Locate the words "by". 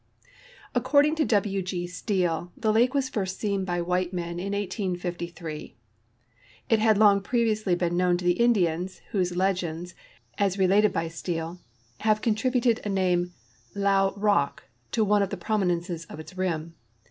3.63-3.79, 10.91-11.07